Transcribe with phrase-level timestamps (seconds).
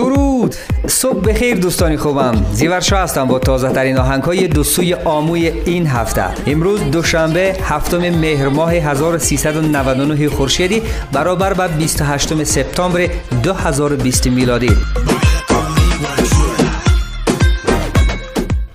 [0.00, 0.54] درود.
[0.86, 2.46] صبح بخیر دوستانی خوبم.
[2.52, 6.24] زیورشا هستم با تازه ترین آهنگ های دوستوی آموی این هفته.
[6.46, 10.82] امروز دوشنبه هفتم مهر ماه 1399 خورشیدی
[11.12, 13.08] برابر با 28 سپتامبر
[13.42, 14.76] 2020 میلادی.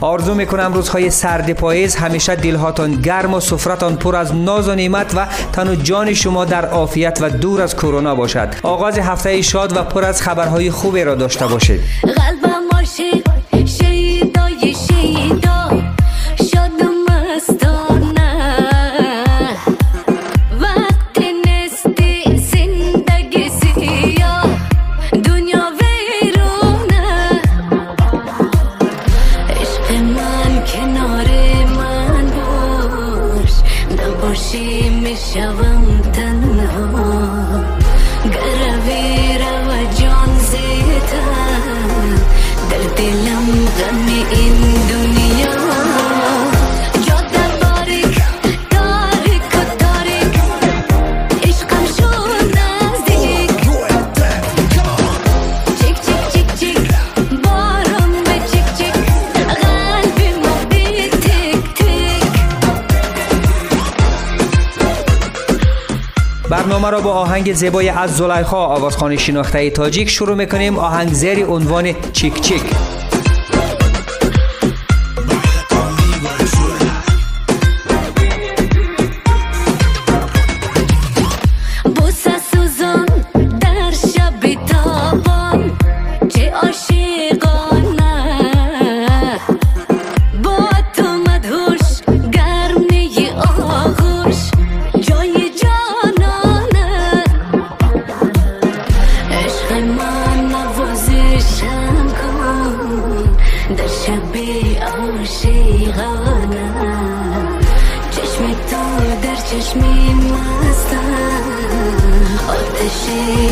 [0.00, 5.14] آرزو می‌کنم روزهای سرد پاییز همیشه دلهاتان گرم و سفرتان پر از ناز و نعمت
[5.16, 8.48] و تن و جان شما در عافیت و دور از کرونا باشد.
[8.62, 11.80] آغاز هفته شاد و پر از خبرهای خوبی را داشته باشید.
[66.86, 70.78] برنامه را با آهنگ زیبای از زلیخا آوازخوان شناخته تاجیک شروع می‌کنیم.
[70.78, 72.62] آهنگ زیر عنوان چیک چیک.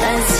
[0.00, 0.35] میده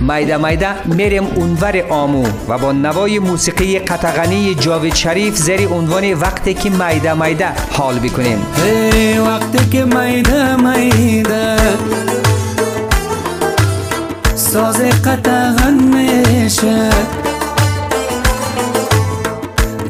[0.00, 6.70] میده میریم اونور آمو و با نوای موسیقی قطغنی جاوید شریف زیر عنوان وقتی که
[6.70, 8.38] میده میده حال بکنیم
[9.26, 11.56] وقتی که میده میده
[14.34, 16.90] ساز قطغن میشه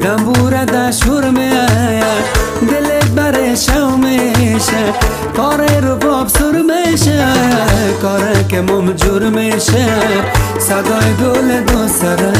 [0.00, 2.24] دنبوره دشور میاد
[2.70, 4.92] دلت بره شو میشه
[5.36, 6.75] کار رو باب سر میشه
[8.02, 9.86] کار که ممجور میشه؟
[10.58, 12.32] صدای دول دو سره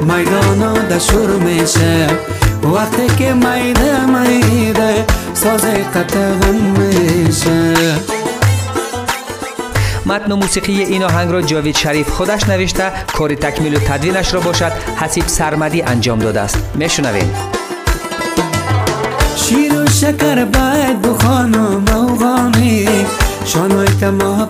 [0.00, 2.06] میدانا دشور میشه.
[2.74, 5.04] وقتی که میده میده
[5.34, 5.64] ساز
[5.94, 7.74] قطعا میشه.
[10.06, 12.92] متن و موسیقی این آهنگ را جاوید شریف خودش نوشته.
[13.16, 14.72] کار تکمیل و تدوینش را باشد.
[14.96, 16.58] حسیب سرمدی انجام داده است.
[16.74, 17.34] میشنویم.
[19.36, 21.80] شیر و شکر باید بخوان و
[23.44, 23.86] شانوی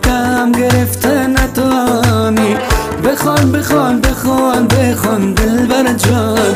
[0.03, 2.57] کم گرفته نتوانی.
[3.05, 6.55] بخوان بخوان بخوان بخوان دل جان.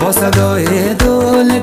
[0.00, 1.55] با صدای دول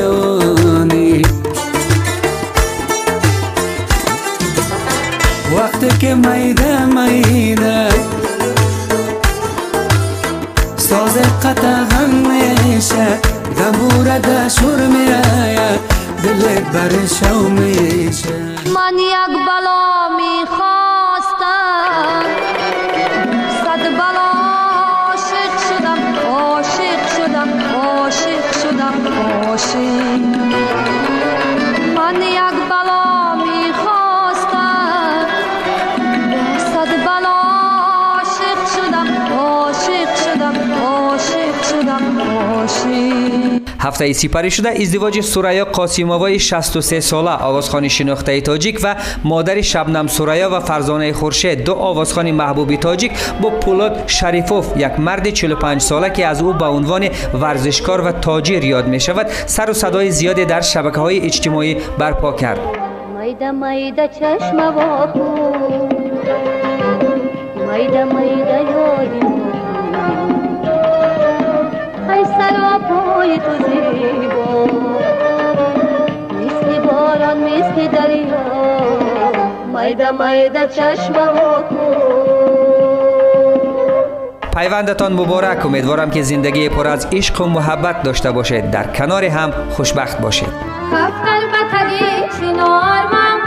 [0.00, 1.22] کیف جوانی
[5.56, 7.88] وقتی که میده میده
[10.76, 13.18] ساز قطعا میشه
[13.56, 15.78] دمور دشور میره
[16.24, 18.34] دلت بر شو میشه
[18.74, 20.69] من یک بلا می‌خواستم
[44.00, 47.30] هفته سپری شده ازدواج سوریا قاسیموای 63 ساله.
[47.30, 51.64] آوازخوان شناخته تاجیک و مادر شبنم سوریا و فرزانه خورشید.
[51.64, 53.12] دو آوازخوان محبوبی تاجیک
[53.42, 58.64] با پولاد شریفوف یک مرد 45 ساله که از او به عنوان ورزشکار و تاجر
[58.64, 62.60] یاد می شود سر و صدای زیادی در شبکه های اجتماعی برپا کرد.
[64.20, 65.50] چشم واکو
[67.66, 69.29] مایده مایده یادی
[73.26, 74.64] تو زیبا.
[76.40, 78.50] مثل باران مثل دریا.
[79.72, 82.10] مایده مایده چشم واکو
[84.56, 85.66] پیوندتان مبارک.
[85.66, 88.70] امیدوارم که زندگی پر از عشق و محبت داشته باشید.
[88.70, 90.70] در کنار هم خوشبخت باشید.
[92.40, 93.40] چنار من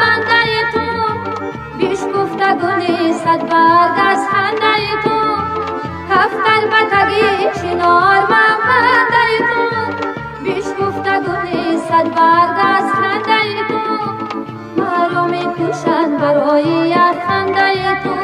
[15.64, 18.16] می‌کشند برای یک خنده تو.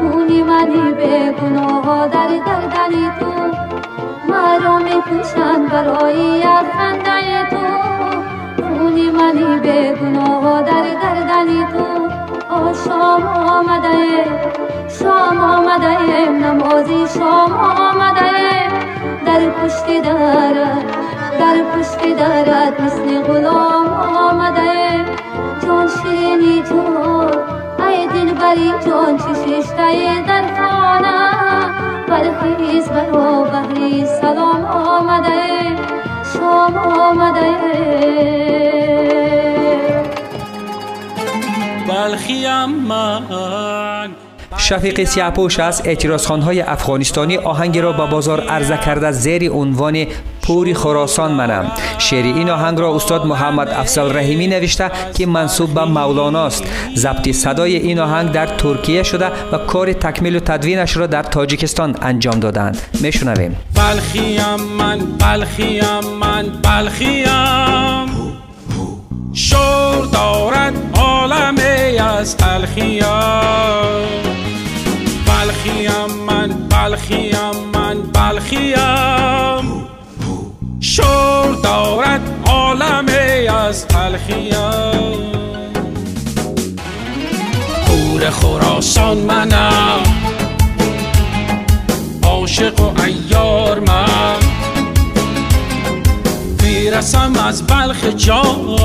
[0.00, 3.32] خونی منی به گناه در گردن تو.
[4.28, 7.66] مرا می‌کشند برای یک خنده تو.
[8.64, 11.86] خونی منی به گناه در گردن تو.
[12.84, 14.24] شام آمده
[15.00, 18.32] شام آمده نمازی شام آمده
[19.26, 20.84] در پشت درد
[21.38, 23.86] در پشت درد مثل غلام
[24.30, 24.85] آمده
[25.66, 27.30] جان شیرینی جان
[27.88, 31.16] ای دل بری جان چششته در خانه
[32.08, 35.76] برخیز برا بحری سلام آمده
[36.32, 37.56] شام آمده
[41.88, 44.10] بلخیم من
[44.56, 50.06] شفیق سیاپوش از اعتراضخانهای افغانستانی آهنگی را به بازار عرضه کرده زیر عنوان
[50.42, 51.72] پوری خراسان منم.
[51.98, 56.64] شعر این آهنگ را استاد محمد افضل رحیمی نوشته که منصوب به مولانا است.
[56.96, 61.96] ضبط صدای این آهنگ در ترکیه شده و کار تکمیل و تدوینش را در تاجیکستان
[62.02, 62.78] انجام دادند.
[63.00, 65.84] میشنویم بلخیم من بلخیم
[66.20, 68.05] من بلخیم.
[69.56, 73.04] شور دارد عالمی از تلخیم
[75.26, 75.90] بلخیم
[76.26, 77.36] من بلخیم
[77.74, 79.86] من بلخیم.
[80.80, 84.56] شور دارد عالمی از تلخیم
[87.86, 90.02] پور خراسان منم
[92.22, 94.45] عاشق و ایار من.
[96.96, 98.76] می‌رسم از بلخ جان.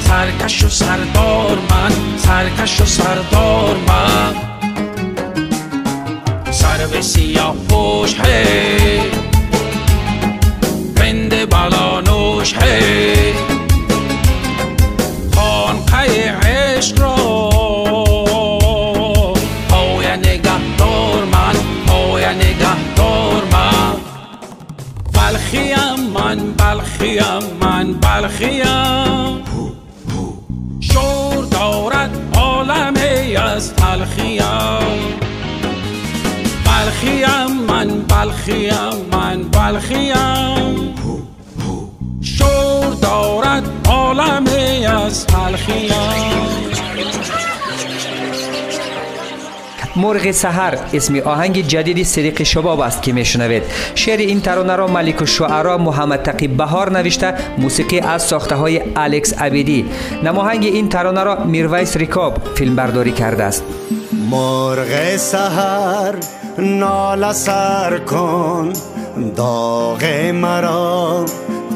[0.00, 4.34] سرکش و سردار من سرکش و سردار من.
[6.50, 8.95] سر به سیاه پوش هی
[34.06, 34.42] از
[36.64, 38.72] تلخیم بلخیم من بلخیم
[39.12, 40.14] من بلخیم
[42.22, 45.92] شور دارد عالمی از تلخیم
[49.96, 53.62] مرغ سحر اسم آهنگ جدید صدیق شباب است که میشنوید.
[53.94, 59.38] شعر این ترانه را ملک الشعرا محمد تقی بهار نوشته موسیقی از ساخته های الکس
[59.38, 59.86] عبیدی.
[60.24, 63.64] نماهنگ این ترانه را میرویس ریکاب فیلم برداری کرده است.
[64.30, 66.14] مرغ سحر
[66.58, 68.72] ناله سر کن
[69.36, 71.24] داغ مرا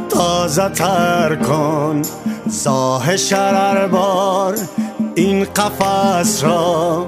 [0.09, 2.03] تازه تر کن.
[2.47, 4.55] زاه شرر بار
[5.15, 7.07] این قفس را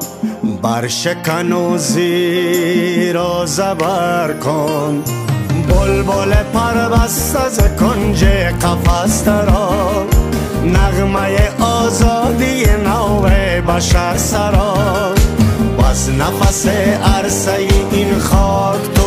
[0.62, 5.02] برشکن و زیر و زبر کن.
[5.68, 10.06] بلبل پربسته ز کنج قفس را
[10.64, 13.20] نغمه آزادی نو
[13.68, 14.74] بشر سرا
[15.78, 16.66] بس نفس
[17.04, 17.52] عرصه
[17.92, 19.01] این خاک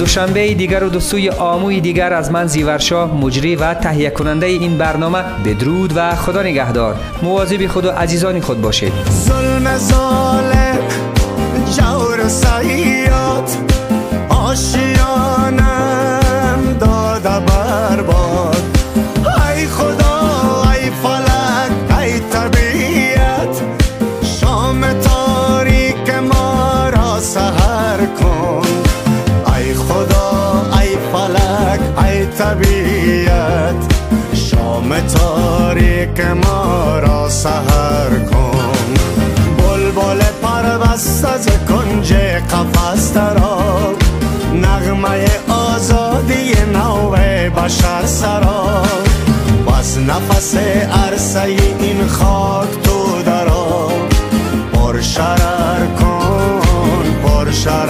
[0.00, 4.78] دوشنبه دیگر و دو سوی آموی دیگر از من زیورشاه مجری و تهیه کننده این
[4.78, 6.96] برنامه بدرود و خدا نگهدار.
[7.22, 10.78] مواظب خود و عزیزان خود باشید ظلم ظالم
[11.76, 13.50] جور سیاد
[36.14, 38.94] پیک ما را سهر کن.
[39.58, 43.92] بلبل پربست از کنج قفص درا
[44.54, 47.10] نغمه آزادی نو
[47.50, 48.82] بشر سرا
[49.66, 50.54] بس نفس
[51.04, 51.40] عرصه
[51.80, 53.88] این خاک تو درا
[54.72, 56.60] پر شرر کن
[57.24, 57.89] پر شرر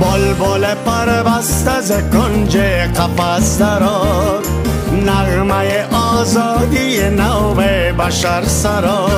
[0.00, 4.40] بلبل پر بست از کنج قفص درا
[5.06, 7.54] نغمه آزادی نو
[7.98, 9.08] بشر سرا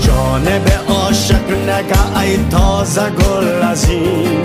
[0.00, 4.44] جانب عاشق نگه ای تازه گل از این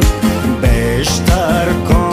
[0.62, 2.07] بیشتر کن.